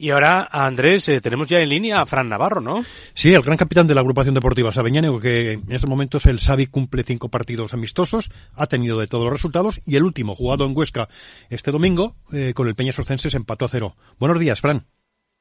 [0.00, 2.82] Y ahora, Andrés, eh, tenemos ya en línea a Fran Navarro, ¿no?
[3.14, 6.68] Sí, el gran capitán de la agrupación deportiva Sabeñánigo, que en estos momentos el Sabi
[6.68, 10.76] cumple cinco partidos amistosos, ha tenido de todos los resultados y el último, jugado en
[10.76, 11.08] Huesca
[11.50, 13.94] este domingo, eh, con el Peña Sorcense, se empató a cero.
[14.20, 14.86] Buenos días, Fran.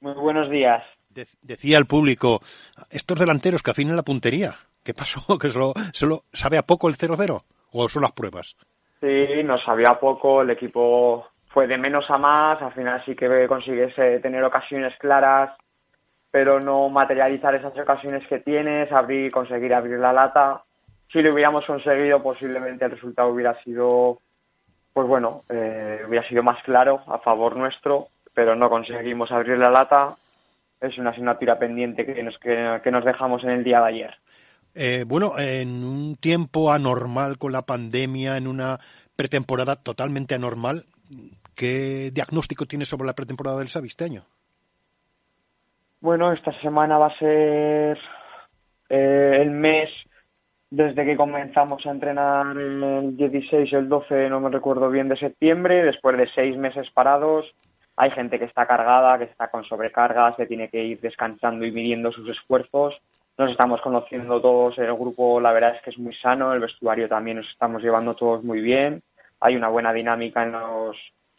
[0.00, 0.84] Muy buenos días.
[1.42, 2.40] decía el público,
[2.90, 5.20] estos delanteros que afinan la puntería, ¿qué pasó?
[5.40, 7.42] ¿Que solo, solo sabe a poco el 0-0?
[7.72, 8.56] ¿O son las pruebas?
[9.00, 13.46] Sí, nos sabía poco, el equipo fue de menos a más, al final sí que
[13.46, 15.56] consigues tener ocasiones claras,
[16.32, 20.64] pero no materializar esas ocasiones que tienes, abrir, conseguir abrir la lata.
[21.12, 24.18] Si lo hubiéramos conseguido, posiblemente el resultado hubiera sido,
[24.92, 29.70] pues bueno, eh, hubiera sido más claro a favor nuestro, pero no conseguimos abrir la
[29.70, 30.08] lata.
[30.80, 34.14] Es una asignatura pendiente que nos, que, nos dejamos en el día de ayer.
[34.74, 38.80] Eh, bueno, en un tiempo anormal con la pandemia, en una
[39.14, 40.86] pretemporada totalmente anormal,
[41.54, 44.24] ¿Qué diagnóstico tiene sobre la pretemporada del Xavi este año?
[46.00, 47.98] Bueno, esta semana va a ser
[48.90, 49.88] eh, el mes
[50.70, 55.16] desde que comenzamos a entrenar el 16 o el 12, no me recuerdo bien, de
[55.16, 57.46] septiembre, después de seis meses parados.
[57.96, 61.70] Hay gente que está cargada, que está con sobrecargas, que tiene que ir descansando y
[61.70, 62.94] midiendo sus esfuerzos.
[63.38, 67.08] Nos estamos conociendo todos, el grupo la verdad es que es muy sano, el vestuario
[67.08, 69.02] también nos estamos llevando todos muy bien.
[69.40, 70.96] Hay una buena dinámica en los,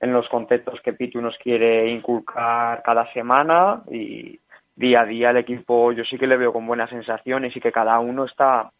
[0.00, 4.38] en los conceptos que Pitu nos quiere inculcar cada semana y
[4.76, 7.72] día a día el equipo yo sí que le veo con buenas sensaciones y que
[7.72, 8.70] cada uno está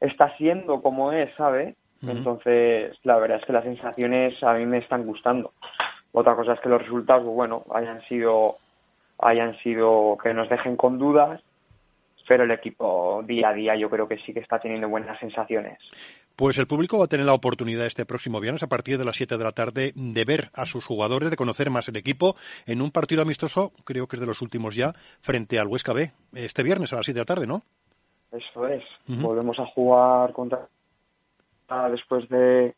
[0.00, 1.76] está siendo como es, ¿sabe?
[2.02, 5.52] Entonces, la verdad es que las sensaciones a mí me están gustando.
[6.12, 8.58] Otra cosa es que los resultados, pues bueno, hayan sido
[9.20, 11.40] hayan sido que nos dejen con dudas,
[12.26, 15.78] pero el equipo día a día yo creo que sí que está teniendo buenas sensaciones.
[16.36, 19.16] Pues el público va a tener la oportunidad este próximo viernes a partir de las
[19.16, 22.34] 7 de la tarde de ver a sus jugadores, de conocer más el equipo
[22.66, 26.10] en un partido amistoso, creo que es de los últimos ya, frente al Huesca B,
[26.34, 27.62] este viernes a las 7 de la tarde, ¿no?
[28.32, 28.82] Eso es.
[29.06, 30.66] Volvemos a jugar contra
[31.90, 32.74] después de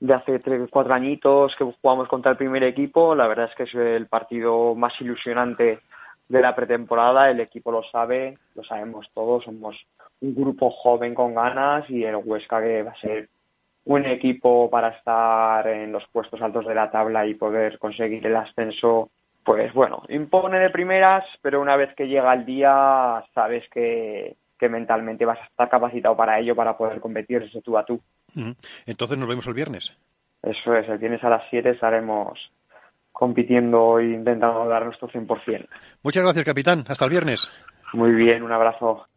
[0.00, 3.14] de hace tres, cuatro añitos que jugamos contra el primer equipo.
[3.14, 5.80] La verdad es que es el partido más ilusionante
[6.28, 7.30] de la pretemporada.
[7.30, 9.44] El equipo lo sabe, lo sabemos todos.
[9.44, 9.76] Somos
[10.20, 13.28] un grupo joven con ganas y el Huesca que va a ser
[13.84, 18.36] un equipo para estar en los puestos altos de la tabla y poder conseguir el
[18.36, 19.10] ascenso,
[19.44, 24.68] pues bueno, impone de primeras, pero una vez que llega el día sabes que, que
[24.70, 28.00] mentalmente vas a estar capacitado para ello, para poder competir tú a tú.
[28.86, 29.94] Entonces nos vemos el viernes.
[30.42, 32.38] Eso es, el viernes a las 7 estaremos
[33.14, 35.68] compitiendo e intentando dar nuestro 100%.
[36.02, 36.84] Muchas gracias, capitán.
[36.88, 37.48] Hasta el viernes.
[37.92, 39.06] Muy bien, un abrazo.